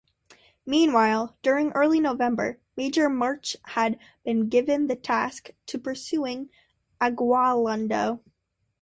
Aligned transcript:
Meanwhile, 0.65 1.37
during 1.43 1.73
early 1.73 1.99
November, 1.99 2.59
Major 2.75 3.07
March 3.07 3.55
had 3.63 3.99
been 4.25 4.49
given 4.49 4.87
the 4.87 4.95
task 4.95 5.51
of 5.71 5.83
pursuing 5.83 6.49
Aguinaldo. 6.99 8.19